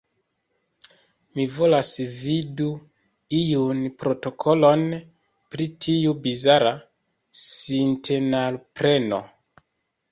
[1.39, 4.87] Mi volonte vidus iun protokolon
[5.53, 6.75] pri tiu bizara
[7.47, 9.25] sintenalpreno.